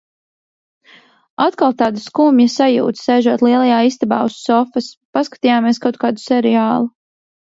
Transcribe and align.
Atkal 1.43 1.75
tāda 1.81 2.01
skumja 2.05 2.51
sajūta, 2.53 2.99
sēžot 3.03 3.43
lielajā 3.47 3.77
istabā 3.91 4.21
uz 4.29 4.37
sofas. 4.47 4.87
Paskatījāmies 5.19 5.81
kaut 5.87 6.01
kādu 6.05 6.25
seriālu. 6.25 6.91